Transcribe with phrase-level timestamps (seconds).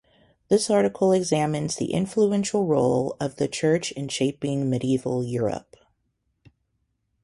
[0.47, 5.77] This article examines the influential role of the Church in shaping medieval Europe.